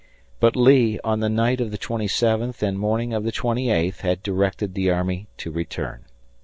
[0.39, 4.01] But Lee, on the night of the twenty seventh and morning of the twenty eighth,
[4.01, 6.05] had directed the army to return.